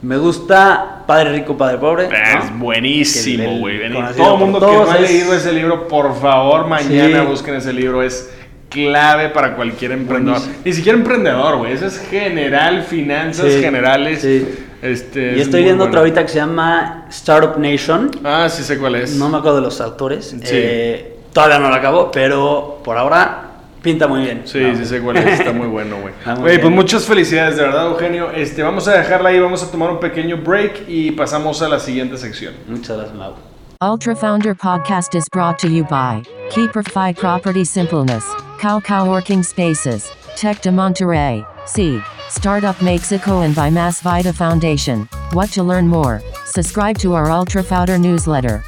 [0.02, 2.08] me gusta Padre Rico, Padre Pobre.
[2.12, 2.44] Ah, ¿no?
[2.44, 3.80] Es buenísimo, güey.
[4.16, 7.26] Todo el mundo que no ha leído ese libro, por favor, mañana Sí.
[7.26, 8.02] busquen ese libro.
[8.02, 8.32] Es
[8.72, 10.38] clave para cualquier emprendedor.
[10.38, 10.62] Buenísimo.
[10.64, 11.72] Ni siquiera emprendedor, güey.
[11.72, 14.20] Eso es general, finanzas Sí, generales.
[14.20, 14.46] sí.
[14.82, 15.90] Este, Y es estoy viendo bueno.
[15.90, 18.10] otra ahorita que se llama Startup Nation.
[18.24, 19.14] Ah, sí sé cuál es.
[19.14, 20.26] No me acuerdo de los autores.
[20.30, 20.38] Sí.
[20.44, 24.42] Eh, todavía no lo acabo, pero por ahora pinta muy bien.
[24.44, 24.76] Sí, No.
[24.76, 26.14] sí sé cuál es, está muy bueno, güey.
[26.40, 28.32] Güey, pues muchas felicidades, de verdad, Eugenio.
[28.32, 31.78] Este, vamos a dejarla ahí, vamos a tomar un pequeño break y pasamos a la
[31.78, 32.54] siguiente sección.
[32.68, 33.51] Muchas gracias, Mau.
[33.82, 38.24] Ultra Founder Podcast is brought to you by Keeperfy Property Simpleness,
[38.60, 45.08] Cow Cow Working Spaces, Tech de Monterrey, Seed, Startup Mexico, and by Mass Vita Foundation.
[45.32, 46.22] What to learn more?
[46.44, 48.62] Subscribe to our Ultra Founder newsletter.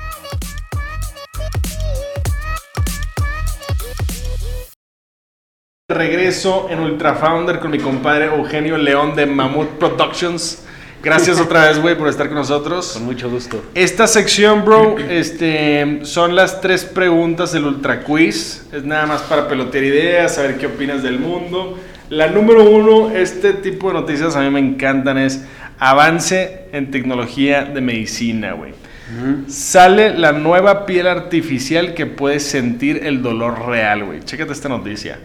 [5.89, 10.65] Regreso en Ultra Founder con mi compadre Eugenio León de Mammoth Productions.
[11.05, 12.93] Gracias otra vez, güey, por estar con nosotros.
[12.95, 13.63] Con mucho gusto.
[13.75, 18.67] Esta sección, bro, este, son las tres preguntas del Ultra Quiz.
[18.73, 21.79] Es nada más para pelotear ideas, saber qué opinas del mundo.
[22.09, 25.45] La número uno, este tipo de noticias a mí me encantan, es
[25.79, 28.73] avance en tecnología de medicina, güey.
[29.49, 34.21] Sale la nueva piel artificial que puede sentir el dolor real, güey.
[34.25, 35.19] Chécate esta noticia.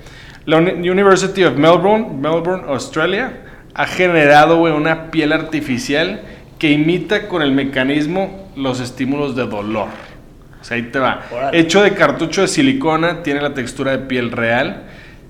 [0.46, 3.32] La Uni- University of Melbourne, Melbourne, Australia,
[3.80, 6.20] ha generado, güey, una piel artificial
[6.60, 9.88] que imita con el mecanismo los estímulos de dolor.
[10.60, 11.22] O sea, ahí te va.
[11.54, 14.84] Hecho de cartucho de silicona, tiene la textura de piel real,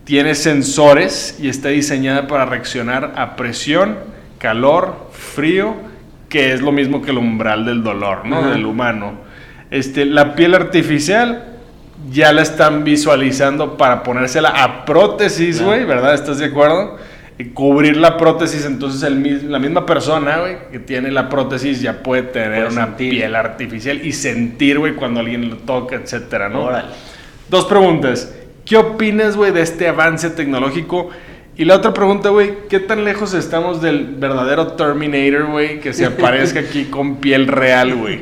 [0.03, 3.99] tiene sensores y está diseñada para reaccionar a presión,
[4.39, 5.75] calor, frío,
[6.27, 8.49] que es lo mismo que el umbral del dolor, ¿no?
[8.49, 9.13] Del humano.
[9.69, 11.43] Este, la piel artificial
[12.09, 15.71] ya la están visualizando para ponérsela a prótesis, Claro.
[15.73, 16.15] güey, ¿verdad?
[16.15, 16.97] ¿Estás de acuerdo?
[17.53, 22.23] Cubrir la prótesis, entonces el la misma persona, güey, que tiene la prótesis ya puede
[22.23, 23.11] tener Puede una sentir.
[23.11, 26.65] piel artificial y sentir, güey, cuando alguien lo toca, etcétera, ¿no?
[26.65, 26.89] Órale.
[27.49, 28.33] Dos preguntas.
[28.65, 31.09] ¿Qué opinas, güey, de este avance tecnológico?
[31.55, 36.05] Y la otra pregunta, güey, ¿qué tan lejos estamos del verdadero Terminator, güey, que se
[36.07, 38.21] aparezca aquí con piel real, güey?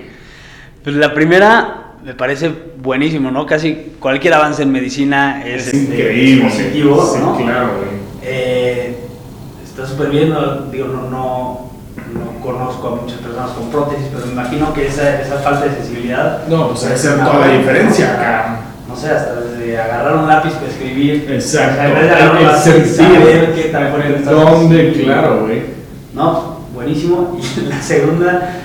[0.84, 3.45] Pues la primera me parece buenísimo, ¿no?
[3.47, 7.36] Casi cualquier avance en medicina es, este, positivo, Sí, ¿no?
[7.36, 7.97] claro, güey.
[8.30, 8.57] Eh,
[9.88, 11.71] está súper bien, no, digo, no, no,
[12.13, 15.76] no conozco a muchas personas con prótesis, pero me imagino que esa, esa falta de
[15.76, 16.47] sensibilidad...
[16.47, 18.60] No, pues, es una toda la diferencia, acá.
[18.88, 21.28] No sé, hasta desde agarrar un lápiz para escribir.
[21.30, 21.82] Exacto.
[21.82, 24.93] o sea, fuerte estás ¿Dónde?
[25.04, 25.63] Claro, güey.
[26.13, 27.38] No, buenísimo.
[27.58, 28.57] Y la segunda,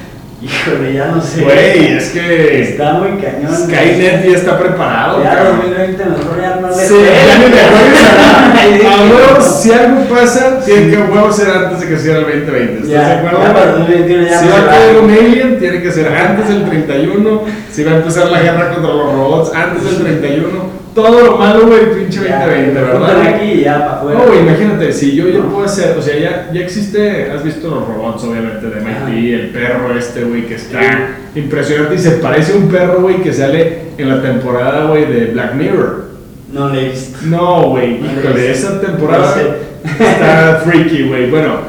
[0.43, 1.43] híjole, ya no sé.
[1.43, 3.55] Güey, es que Está muy cañón.
[3.55, 5.57] Skynet ya está preparado, Ya, cabrón.
[5.67, 7.63] 2020 mejor ya no le Sí, ya ni me.
[8.89, 12.87] A huevo, si algo pasa, tiene que huevo ser antes de que sea el 2020.
[12.87, 13.43] ¿Estás de acuerdo?
[13.43, 16.49] ya para el 2021 ya si va a caer un alien, tiene que ser antes
[16.49, 17.43] del 31.
[17.71, 20.72] Si va a empezar la guerra contra los robots, antes del 31.
[20.95, 23.21] Todo lo malo, güey, pinche 2020, ¿verdad?
[23.23, 24.19] Aquí ya para afuera.
[24.19, 27.71] No, güey, imagínate, si yo ya puedo hacer, o sea, ya, ya existe, has visto
[27.71, 29.11] los robots, obviamente, de Ajá.
[29.11, 33.33] el perro este, güey, que está impresionante y se parece a un perro, güey, que
[33.33, 36.05] sale en la temporada, güey, de Black Mirror.
[36.53, 37.19] No le he visto.
[37.25, 39.35] No, güey, No híjole, esa temporada
[39.83, 41.31] no está freaky, güey.
[41.31, 41.61] Bueno,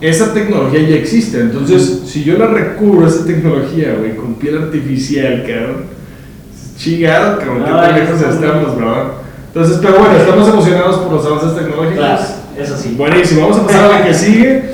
[0.00, 5.44] esa tecnología ya existe, entonces si yo la recubro esa tecnología, güey, con piel artificial,
[5.46, 5.84] cabrón,
[6.82, 9.04] chingado, qué No, ya lejos estamos, ¿verdad?
[9.48, 11.98] Entonces, pero bueno, estamos emocionados por los avances tecnológicos.
[11.98, 12.22] Claro,
[12.58, 12.94] eso sí.
[12.96, 14.64] Buenísimo, vamos a pasar a la que sigue.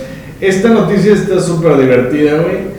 [0.40, 2.78] Esta noticia está súper divertida, güey.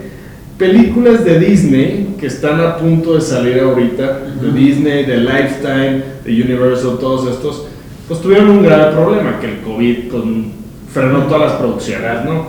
[0.58, 4.56] Películas de Disney que están a punto de salir ahorita, de Ujú.
[4.56, 7.66] Disney, de Lifetime, de Universal, todos estos,
[8.08, 10.24] pues tuvieron un grave problema, que el COVID pues,
[10.92, 12.46] frenó todas las producciones, ¿no?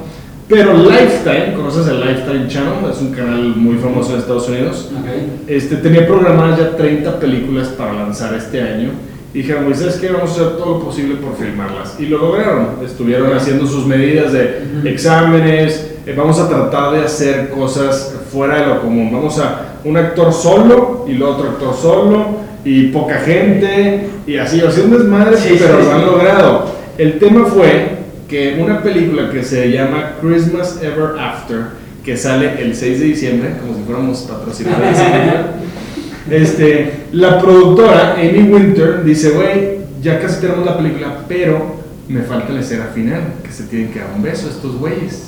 [0.52, 2.92] Pero Lifetime, ¿conoces el Lifetime Channel?
[2.92, 4.92] Es un canal muy famoso en Estados Unidos.
[5.00, 5.08] Ok.
[5.48, 8.90] Este, tenía programadas ya 30 películas para lanzar este año.
[9.34, 10.10] Y dijeron, güey, ¿sabes qué?
[10.10, 11.96] Vamos a hacer todo lo posible por filmarlas.
[12.00, 12.68] Y lo lograron.
[12.86, 14.88] Estuvieron haciendo sus medidas de Ujú.
[14.88, 15.88] exámenes.
[16.06, 19.10] eh, vamos a tratar de hacer cosas fuera de lo común.
[19.14, 22.26] Vamos a un actor solo y luego otro actor solo
[22.66, 24.60] y poca gente y así.
[24.62, 26.06] Así un desmadre, Sí, pero sí, lo han sí.
[26.08, 26.66] logrado.
[26.98, 28.01] El tema fue
[28.32, 31.66] que una película que se llama Christmas Ever After,
[32.02, 34.98] que sale el 6 de diciembre, como si fuéramos patrocinadores
[36.32, 41.76] este, la productora Amy Winter dice, güey, ya casi tenemos la película, pero
[42.08, 45.24] me falta la escena final, que se tienen que dar un beso estos güeyes.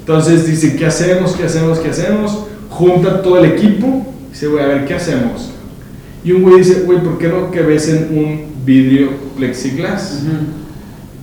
[0.00, 1.32] Entonces dice, ¿qué hacemos?
[1.32, 1.78] ¿Qué hacemos?
[1.78, 2.44] ¿Qué hacemos?
[2.68, 5.52] Junta todo el equipo, dice, güey, a ver, ¿qué hacemos?
[6.22, 10.22] Y un güey dice, güey, ¿por qué no que besen un vidrio plexiglas?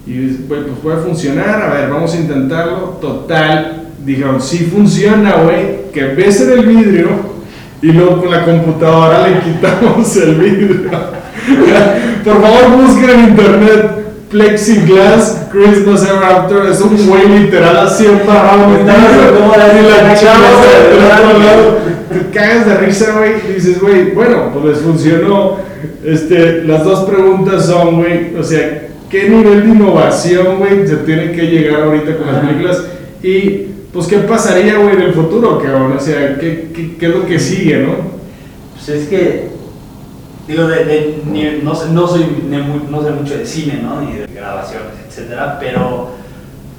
[0.08, 2.98] Y dice, güey, pues puede funcionar, a ver, vamos a intentarlo.
[3.02, 7.38] Total, dijeron, sí funciona, güey, que besen el vidrio
[7.82, 10.90] y luego con la computadora le quitamos el vidrio.
[12.24, 16.66] Por favor, busquen en internet Plexiglass Christmas Ever After.
[16.72, 21.78] Es un güey literal así en ¿Cómo la y la chava del otro lado.
[22.12, 23.34] Te cagas de risa, güey.
[23.50, 25.58] y Dices, güey, bueno, pues les funcionó.
[26.04, 31.32] Este, las dos preguntas son, güey, o sea, ¿qué nivel de innovación, güey, se tiene
[31.32, 32.84] que llegar ahorita con las películas?
[33.24, 33.50] Y,
[33.94, 35.94] pues, ¿qué pasaría, güey, en el futuro, cabrón?
[35.98, 37.94] O sea, ¿qué, qué, qué es lo que sigue, no?
[38.74, 39.48] Pues es que,
[40.48, 44.02] digo, de, de- ni- no, soy, ni no sé mucho de cine, ¿no?
[44.02, 46.10] Ni de grabaciones, etcétera, pero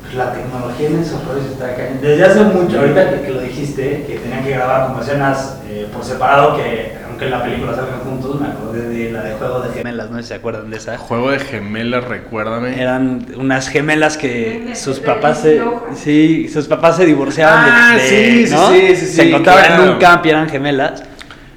[0.03, 1.99] pues, la tecnología en esos rollos está cañón.
[2.01, 5.87] Desde hace mucho, ahorita que, que lo dijiste, que tenían que grabar como escenas eh,
[5.93, 6.93] por separado, que
[7.25, 10.23] en la película salgan juntos, me acordé de la de Juego de Gemelas, no sé
[10.23, 10.99] si se acuerdan de esa.
[10.99, 12.81] Juego de gemelas, recuérdame.
[12.81, 15.61] Eran unas gemelas que sus de papás se,
[15.95, 18.71] sí, sus papás se divorciaban de- Ah, de, sí, sí, ¿no?
[18.71, 19.85] sí, sí, se sí, encontraban claro.
[19.85, 21.03] en un camp y eran gemelas.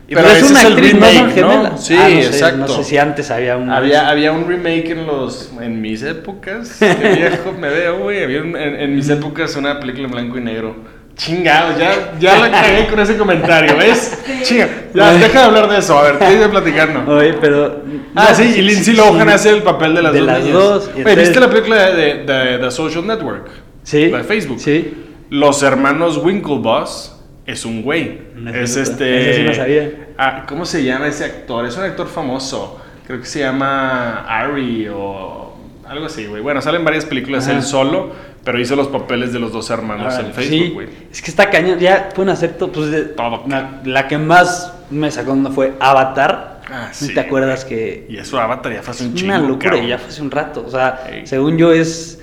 [0.07, 1.49] Y Pero pues es una actriz, no son remake, ¿no?
[1.51, 1.85] gemelas.
[1.85, 2.57] Sí, Ah, no sé, exacto.
[2.57, 6.75] No sé si antes había un Había, había un remake en los en mis épocas.
[6.79, 8.21] Qué viejo me veo, güey.
[8.21, 10.75] Había un- en, en mis épocas una película en blanco y negro.
[11.15, 14.17] Chingado, ya, ya la cagué con ese comentario, ¿ves?
[14.43, 15.97] Chinga, ya, deja de hablar de eso.
[15.97, 17.07] A ver, tienes de platicarnos.
[17.07, 17.81] Oye, pero
[18.15, 19.33] Ah, no, sí, y Lindsay Lohan sí.
[19.33, 20.53] hace el papel de las De dos las niñas.
[20.53, 23.49] dos, y Oye, entonces- ¿viste la película de, de, de The Social Network?
[23.83, 24.09] Sí.
[24.09, 24.59] La de Facebook.
[24.59, 24.93] Sí.
[25.29, 28.19] Los hermanos Winklevoss es un güey.
[28.35, 29.33] No Es este.
[29.35, 30.07] sí no sabía.
[30.17, 31.65] Ah, ¿Cómo se llama ese actor?
[31.65, 32.79] Es un actor famoso.
[33.07, 35.50] Creo que se llama Ari o
[35.91, 36.41] algo así, güey.
[36.41, 37.57] Bueno, salen varias películas Ajá.
[37.57, 38.11] él solo,
[38.43, 40.87] pero hizo los papeles de los dos hermanos en sí, Facebook, güey.
[41.11, 41.79] es que está cañón.
[41.79, 42.71] Ya pueden hacer todo.
[42.71, 43.43] Pues de- Todo.
[43.47, 46.61] la, la que más me sacó no fue Avatar.
[46.73, 49.39] Ah, ¿No sí, ¿Te acuerdas que Y eso Avatar ya fue hace un chingo, una
[49.45, 49.87] locura cabrón.
[49.87, 50.63] ya fue hace un rato.
[50.65, 51.27] O sea, Ey.
[51.27, 52.17] según yo es.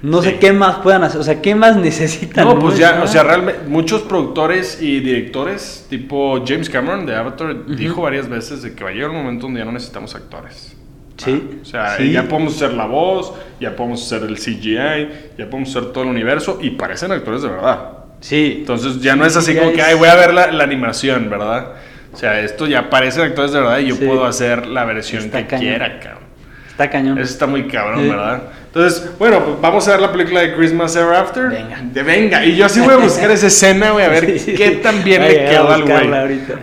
[0.00, 0.30] No Sí.
[0.30, 1.20] sé qué más puedan hacer.
[1.20, 2.44] O sea, ¿qué más necesitan?
[2.48, 7.14] No, pues Es ya, o sea, realmente muchos productores y directores, tipo James Cameron de
[7.14, 10.14] Avatar, dijo varias veces de que va a llegar un momento donde ya no necesitamos
[10.16, 10.74] actores.
[11.24, 11.60] Sí.
[11.62, 12.12] O sea, sí.
[12.12, 15.08] ya podemos hacer la voz, ya podemos hacer el CGI,
[15.38, 17.88] ya podemos hacer todo el universo y parecen actores de verdad.
[18.20, 18.56] Sí.
[18.60, 21.28] Entonces ya no es así como que, es- ay, voy a ver la, la animación,
[21.30, 21.72] ¿verdad?
[22.12, 24.04] O sea, esto ya parecen actores de verdad y yo Sí.
[24.04, 25.64] puedo hacer la versión Está que cañón.
[25.66, 26.22] quiera, cabrón.
[26.70, 27.18] Está cañón.
[27.18, 28.08] Eso está muy cabrón.
[28.08, 28.42] ¿verdad?
[28.66, 31.48] Entonces, bueno, pues vamos a ver la película de Christmas Ever After.
[31.50, 31.80] Venga.
[31.92, 32.44] De venga.
[32.46, 35.30] Y yo sí voy a buscar esa escena, güey, a ver qué tan bien Voy
[35.32, 36.08] le quedó al güey.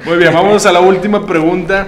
[0.05, 1.85] Muy bien, vamos a la última pregunta.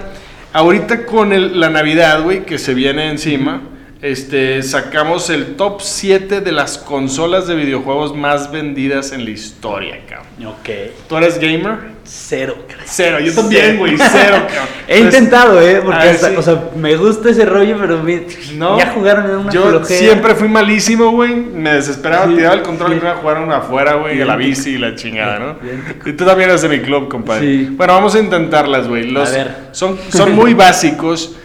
[0.52, 3.62] Ahorita con el- la Navidad, güey, que se viene encima,
[4.02, 10.00] este, sacamos el top 7 de las consolas de videojuegos más vendidas en la historia,
[10.08, 10.26] cabrón.
[10.46, 10.68] Ok.
[11.08, 11.91] ¿Tú eres gamer?
[12.04, 12.56] Cero.
[12.84, 14.68] Cero, yo también, güey, cero, cabrón.
[14.88, 15.80] He Entonces, intentado, ¿eh?
[15.84, 16.34] Porque a ver, hasta- sí.
[16.36, 19.98] o sea, me gusta ese rollo, pero me- No, ya jugaron en una Yo flojera.
[20.00, 21.34] siempre fui malísimo, güey.
[21.36, 23.00] Me desesperaba, Sí, tiraba el control y sí.
[23.00, 25.56] me iba a jugar uno afuera, güey, a la bici y la chingada, ¿no?
[25.66, 26.08] Idéntico.
[26.08, 27.40] Y tú también eres de mi club, compadre.
[27.46, 27.68] Sí.
[27.70, 29.10] Bueno, vamos a intentarlas, güey.
[29.10, 29.56] Los A ver.
[29.70, 31.36] Son, son muy básicos.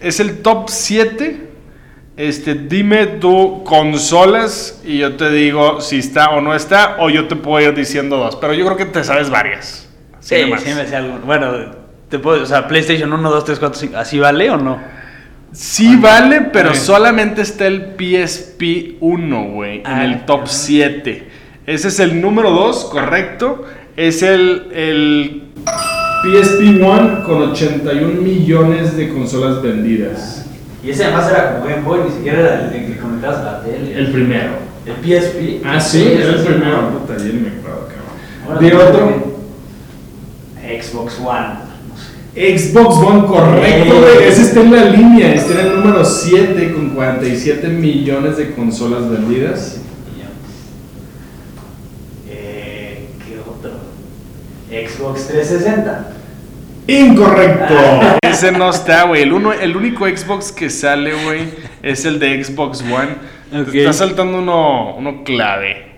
[0.00, 1.42] Es el top 7.
[2.16, 7.28] Este, dime tú consolas y yo te digo si está o no está, o yo
[7.28, 8.36] te puedo ir diciendo dos.
[8.36, 9.85] Pero yo creo que te sabes varias.
[10.26, 11.18] Sí, sí me sé algo.
[11.24, 11.52] Bueno,
[12.08, 14.78] te puedo, o sea, PlayStation 1, 2, 3, 4, 5, ¿así vale o no?
[15.52, 20.48] Sí vale, pero solamente está el PSP 1, güey, en Ah, el top cabrón.
[20.48, 21.28] 7.
[21.66, 23.64] Ese es el número 2, correcto.
[23.96, 25.42] Es el, el
[26.24, 30.46] PSP 1 con 81 millones de consolas vendidas.
[30.82, 33.62] Y ese además era como Game Boy, ni siquiera era el que conectabas a la
[33.62, 33.96] tele.
[33.96, 34.52] El primero.
[34.84, 35.64] El PSP.
[35.64, 36.90] Ah, sí, era el primero.
[36.90, 37.88] Puta, me acuerdo,
[38.44, 38.64] Ahora cabrón.
[38.64, 39.35] De otro.
[40.66, 41.66] Xbox One.
[42.34, 44.14] Xbox One, correcto, Eh.
[44.16, 44.28] güey.
[44.28, 45.34] Ese está en la línea.
[45.34, 49.80] Está en el número 7 con 47 millones de consolas vendidas.
[52.28, 53.70] Eh, ¿Qué otro?
[54.70, 56.12] Xbox 360.
[56.88, 57.74] Incorrecto.
[58.22, 59.22] Ese no está, güey.
[59.22, 61.50] El, uno, el único Xbox que sale, güey,
[61.82, 63.16] es el de Xbox One.
[63.72, 65.95] Te está saltando uno, uno clave.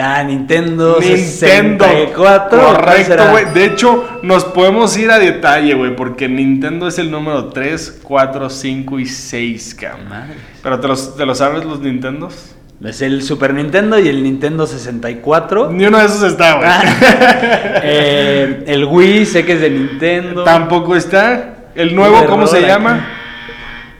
[0.00, 1.84] Ah, Nintendo, Nintendo.
[1.84, 2.58] 64.
[2.58, 3.44] ¿cuál Correcto, güey.
[3.52, 8.50] De hecho, nos podemos ir a detalle, güey, porque Nintendo es el número 3, 4,
[8.50, 10.08] 5 y 6, cabrón.
[10.08, 10.34] Madre.
[10.62, 12.54] Pero ¿te los, te los sabes los Nintendos?
[12.82, 15.70] Es el Super Nintendo y el Nintendo 64.
[15.70, 16.68] Ni uno de esos está, güey.
[17.86, 20.42] Eh, el Wii, sé que es de Nintendo.
[20.42, 21.70] Tampoco está.
[21.74, 23.06] El nuevo, ¿cómo se llama?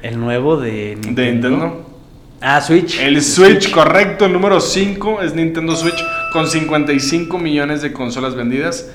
[0.03, 1.23] El nuevo de Nintendo.
[1.23, 1.94] De Nintendo.
[2.47, 3.01] Ah, Switch.
[3.01, 5.97] El Switch, correcto, el número 5 es Nintendo Switch
[6.31, 8.91] con 55 millones de consolas vendidas.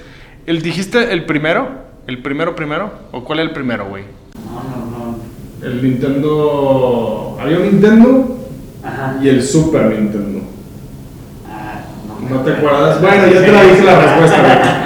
[0.45, 1.67] ¿El dijiste el primero?
[2.05, 2.91] ¿El primero primero?
[3.11, 4.03] ¿O cuál es el primero, güey?
[4.35, 5.67] No, no, no.
[5.67, 7.39] El Nintendo.
[7.41, 8.37] Había un Nintendo
[8.83, 9.17] Ajá.
[9.19, 10.41] y el Super Nintendo.
[12.29, 13.01] ¿No te acuerdas?
[13.01, 14.37] Bueno, ya te la dije la respuesta,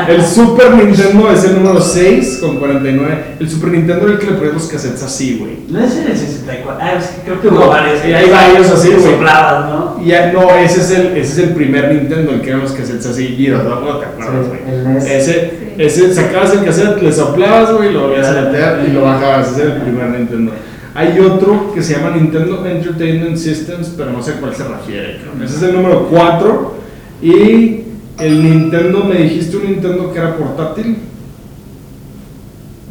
[0.06, 0.16] güey.
[0.18, 3.18] El Super Nintendo es el número 6 con 49.
[3.40, 5.58] El Super Nintendo era el que le ponías los cassettes así, güey.
[5.70, 6.78] No es el 64.
[6.82, 8.06] Ah, es que creo que No, hubo varios.
[8.06, 9.12] y hay varios así, que güey.
[9.14, 9.98] soplabas, ¿no?
[10.04, 12.72] Y ya, no, ese es, el, ese es el primer Nintendo, el que eran los
[12.74, 13.80] cassettes así, giros, ¿no?
[13.80, 14.76] ¿No te acuerdas, Sí, güey?
[14.76, 15.06] el NES.
[15.06, 19.52] Ese, ese, sacabas el cassette, le soplabas, güey, lo volvías a meter y lo bajabas.
[19.52, 20.52] Ese era el primer Nintendo.
[20.96, 25.18] Hay otro que se llama Nintendo Entertainment Systems, pero no sé a cuál se refiere.
[25.18, 25.42] cabrón.
[25.44, 26.83] Ese es el número 4.
[27.24, 27.82] Y
[28.20, 30.98] el Nintendo, me dijiste un Nintendo que era portátil.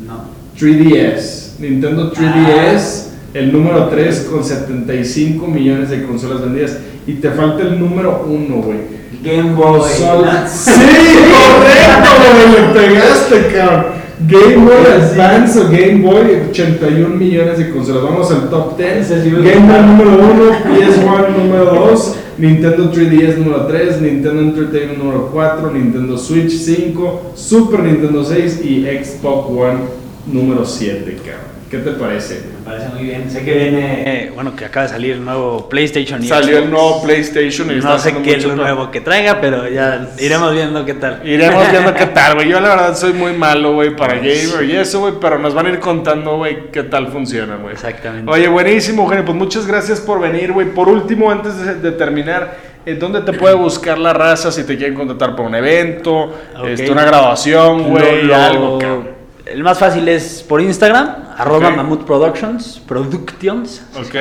[0.07, 0.25] No.
[0.59, 1.59] 3DS.
[1.59, 6.79] Nintendo 3DS, el número 3 con 75 millones de consolas vendidas.
[7.07, 8.79] Y te falta el número 1, güey.
[9.23, 9.81] Game Boy.
[9.81, 13.85] Consola- Sí, correcto, güey, le pegaste, cabrón.
[14.29, 18.03] Game Boy Advance o Game Boy, 81 millones de consolas.
[18.05, 19.11] Vamos al top 10.
[19.11, 24.41] Ese sí me Game Boy número 1, PS1 número 2, Nintendo 3DS número 3, Nintendo
[24.41, 29.79] Entertainment número 4, Nintendo Switch 5, Super Nintendo 6 y Xbox One
[30.27, 31.42] número 7, cabrón.
[31.73, 32.43] ¿Qué te parece?
[32.59, 33.31] Me parece muy bien.
[33.31, 34.03] Sé que viene.
[34.07, 36.23] eh, bueno, que acaba de salir el nuevo PlayStation.
[36.23, 39.41] y Salió el nuevo PlayStation y está No sé qué es lo nuevo que traiga,
[39.41, 41.27] pero ya iremos viendo qué tal.
[41.27, 42.51] Iremos viendo qué tal, güey.
[42.51, 45.65] Yo la verdad soy muy malo, güey, para gamer y eso, güey, pero nos van
[45.65, 47.73] a ir contando, güey, qué tal funciona, güey.
[47.73, 48.31] Exactamente.
[48.31, 49.25] Oye, buenísimo, Eugenio.
[49.25, 50.69] Pues muchas gracias por venir, güey.
[50.75, 52.55] Por último, antes de, de terminar,
[52.85, 56.13] eh, ¿dónde te puede buscar la raza si te quieren contratar para un evento,
[56.55, 56.67] Ok.
[56.69, 59.12] este, una graduación, güey, algo, cabrón?
[59.53, 61.77] El más fácil es por Instagram, arroba Ok.
[61.77, 63.85] Mamut Productions, Productions.
[63.97, 64.15] Ok.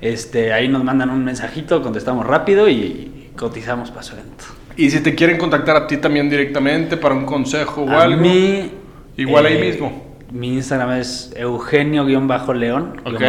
[0.00, 4.44] Este, ahí nos mandan un mensajito, contestamos rápido y cotizamos para su evento.
[4.76, 8.20] Y si te quieren contactar a ti también directamente para un consejo o A algo.
[8.22, 8.70] mí,
[9.16, 10.16] Igual ahí eh, mismo.
[10.30, 13.20] Mi Instagram es Eugenio-León, Ok.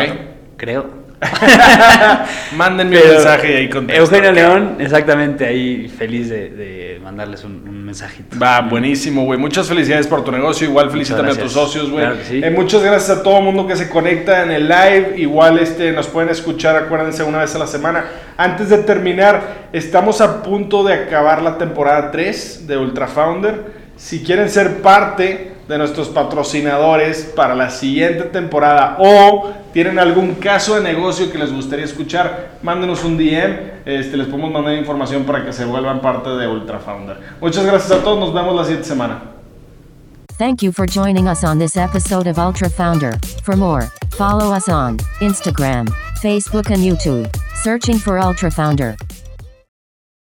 [0.55, 1.02] creo.
[2.55, 4.01] Mándenme un Pero mensaje y ahí contesto.
[4.01, 8.37] Eugenio León, exactamente, ahí feliz de, de mandarles un, un mensajito.
[8.39, 9.39] Va, buenísimo, güey.
[9.39, 10.67] Muchas felicidades por tu negocio.
[10.67, 12.05] Igual felicítame a tus socios, güey.
[12.05, 12.41] Claro sí.
[12.43, 15.13] Eh, muchas gracias a todo el mundo que se conecta en el live.
[15.17, 18.05] Igual este, nos pueden escuchar, acuérdense, una vez a la semana.
[18.37, 23.83] Antes de terminar, estamos a punto de acabar la temporada 3 de Ultra Founder.
[23.95, 30.75] Si quieren ser parte de nuestros patrocinadores para la siguiente temporada o tienen algún caso
[30.75, 35.43] de negocio que les gustaría escuchar, mándenos un DM, este, les podemos mandar información para
[35.43, 37.17] que se vuelvan parte de Ultra Founder.
[37.41, 39.21] Muchas gracias a todos, nos vemos la siguiente semana.